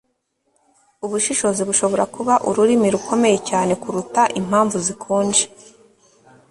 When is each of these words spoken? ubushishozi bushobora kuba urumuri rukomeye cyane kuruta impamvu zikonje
ubushishozi 1.05 1.61
bushobora 1.69 2.03
kuba 2.15 2.33
urumuri 2.47 2.89
rukomeye 2.95 3.37
cyane 3.49 3.73
kuruta 3.81 4.21
impamvu 4.39 4.77
zikonje 4.87 5.43